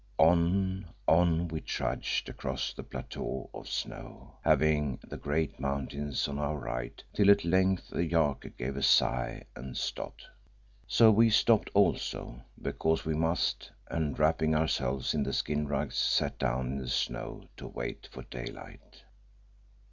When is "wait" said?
17.67-18.07